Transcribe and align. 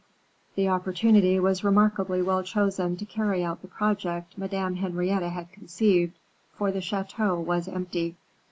The 0.55 0.67
opportunity 0.67 1.39
was 1.39 1.63
remarkably 1.63 2.23
well 2.23 2.41
chosen 2.41 2.97
to 2.97 3.05
carry 3.05 3.43
out 3.43 3.61
the 3.61 3.67
project 3.67 4.35
Madame 4.35 4.77
Henrietta 4.77 5.29
had 5.29 5.51
conceived, 5.51 6.17
for 6.57 6.71
the 6.71 6.81
chateau 6.81 7.39
was 7.39 7.67
empty. 7.67 8.15